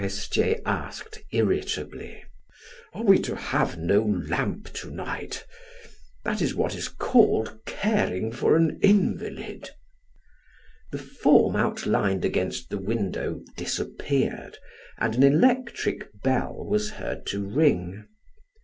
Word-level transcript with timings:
Forestier 0.01 0.59
asked 0.65 1.21
irritably: 1.31 2.23
"Are 2.91 3.03
we 3.03 3.19
to 3.19 3.35
have 3.35 3.77
no 3.77 4.01
lamp 4.01 4.73
to 4.73 4.89
night? 4.89 5.45
That 6.25 6.41
is 6.41 6.55
what 6.55 6.73
is 6.73 6.87
called 6.87 7.59
caring 7.67 8.31
for 8.31 8.55
an 8.55 8.79
invalid!" 8.81 9.69
The 10.91 10.97
form 10.97 11.55
outlined 11.55 12.25
against 12.25 12.71
the 12.71 12.79
window 12.79 13.41
disappeared 13.55 14.57
and 14.97 15.13
an 15.13 15.21
electric 15.21 16.09
bell 16.23 16.65
was 16.65 16.89
heard 16.97 17.27
to 17.27 17.47
ring. 17.47 18.07